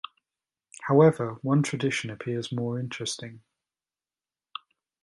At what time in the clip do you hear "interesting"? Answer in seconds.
2.79-3.43